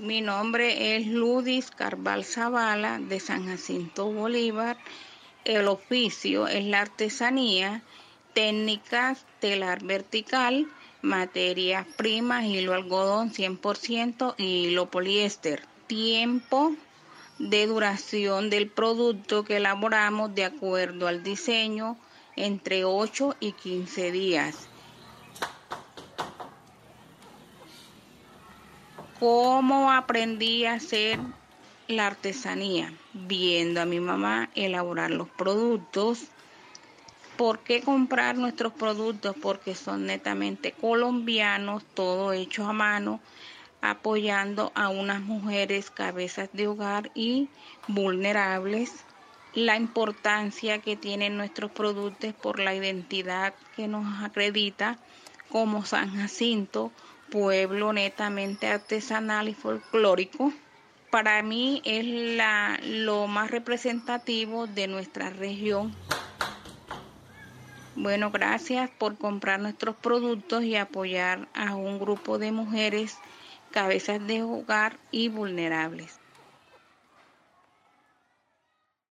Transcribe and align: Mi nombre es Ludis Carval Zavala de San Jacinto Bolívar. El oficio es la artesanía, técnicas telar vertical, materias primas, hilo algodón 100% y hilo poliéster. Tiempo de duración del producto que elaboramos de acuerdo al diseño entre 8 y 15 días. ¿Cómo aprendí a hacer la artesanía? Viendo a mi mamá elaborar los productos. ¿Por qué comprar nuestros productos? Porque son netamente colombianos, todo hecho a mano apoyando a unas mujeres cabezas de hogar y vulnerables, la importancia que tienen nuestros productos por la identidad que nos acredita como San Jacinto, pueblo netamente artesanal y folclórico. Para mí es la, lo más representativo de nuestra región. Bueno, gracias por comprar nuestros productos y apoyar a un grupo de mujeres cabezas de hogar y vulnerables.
Mi 0.00 0.22
nombre 0.22 0.96
es 0.96 1.06
Ludis 1.08 1.70
Carval 1.70 2.24
Zavala 2.24 2.98
de 2.98 3.20
San 3.20 3.46
Jacinto 3.46 4.10
Bolívar. 4.10 4.78
El 5.44 5.68
oficio 5.68 6.48
es 6.48 6.64
la 6.64 6.80
artesanía, 6.80 7.82
técnicas 8.32 9.26
telar 9.40 9.84
vertical, 9.84 10.66
materias 11.02 11.86
primas, 11.98 12.46
hilo 12.46 12.72
algodón 12.72 13.30
100% 13.30 14.36
y 14.38 14.68
hilo 14.68 14.90
poliéster. 14.90 15.66
Tiempo 15.86 16.74
de 17.38 17.66
duración 17.66 18.48
del 18.48 18.70
producto 18.70 19.44
que 19.44 19.58
elaboramos 19.58 20.34
de 20.34 20.46
acuerdo 20.46 21.08
al 21.08 21.22
diseño 21.22 21.98
entre 22.36 22.86
8 22.86 23.36
y 23.38 23.52
15 23.52 24.12
días. 24.12 24.70
¿Cómo 29.20 29.92
aprendí 29.92 30.64
a 30.64 30.72
hacer 30.72 31.20
la 31.88 32.06
artesanía? 32.06 32.90
Viendo 33.12 33.82
a 33.82 33.84
mi 33.84 34.00
mamá 34.00 34.48
elaborar 34.54 35.10
los 35.10 35.28
productos. 35.28 36.22
¿Por 37.36 37.58
qué 37.58 37.82
comprar 37.82 38.38
nuestros 38.38 38.72
productos? 38.72 39.36
Porque 39.42 39.74
son 39.74 40.06
netamente 40.06 40.72
colombianos, 40.72 41.84
todo 41.94 42.32
hecho 42.32 42.64
a 42.64 42.72
mano 42.72 43.20
apoyando 43.82 44.72
a 44.74 44.88
unas 44.88 45.20
mujeres 45.20 45.90
cabezas 45.90 46.48
de 46.54 46.68
hogar 46.68 47.10
y 47.14 47.48
vulnerables, 47.88 49.04
la 49.54 49.76
importancia 49.76 50.80
que 50.80 50.96
tienen 50.96 51.36
nuestros 51.36 51.70
productos 51.70 52.32
por 52.34 52.58
la 52.58 52.74
identidad 52.74 53.52
que 53.76 53.86
nos 53.86 54.22
acredita 54.22 54.96
como 55.50 55.84
San 55.84 56.14
Jacinto, 56.16 56.92
pueblo 57.30 57.92
netamente 57.92 58.66
artesanal 58.66 59.48
y 59.48 59.54
folclórico. 59.54 60.52
Para 61.10 61.42
mí 61.42 61.82
es 61.84 62.04
la, 62.36 62.78
lo 62.82 63.26
más 63.26 63.50
representativo 63.50 64.66
de 64.66 64.86
nuestra 64.86 65.30
región. 65.30 65.94
Bueno, 67.96 68.30
gracias 68.30 68.90
por 68.90 69.16
comprar 69.18 69.60
nuestros 69.60 69.96
productos 69.96 70.62
y 70.62 70.76
apoyar 70.76 71.48
a 71.54 71.74
un 71.74 71.98
grupo 71.98 72.38
de 72.38 72.52
mujeres 72.52 73.16
cabezas 73.70 74.24
de 74.26 74.42
hogar 74.42 74.98
y 75.10 75.28
vulnerables. 75.28 76.18